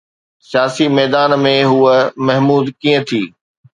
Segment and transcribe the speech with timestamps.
[0.49, 1.91] سياسي ميدان ۾ هوءَ
[2.27, 3.21] محمود ڪيئن ٿي؟